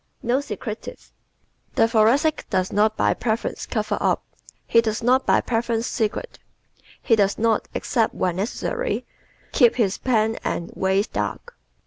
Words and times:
Not 0.23 0.45
Secretive¶ 0.45 0.97
The 1.75 1.87
Thoracic 1.87 2.47
does 2.49 2.73
not 2.73 2.97
by 2.97 3.13
preference 3.13 3.67
cover 3.67 3.99
up; 4.01 4.23
he 4.65 4.81
does 4.81 5.03
not 5.03 5.27
by 5.27 5.41
preference 5.41 5.85
secrete; 5.85 6.39
he 7.03 7.15
does 7.15 7.37
not, 7.37 7.67
except 7.75 8.15
when 8.15 8.37
necessary, 8.37 9.05
keep 9.51 9.75
his 9.75 9.99
plans 9.99 10.37
and 10.43 10.71
ways 10.73 11.05
dark. 11.05 11.55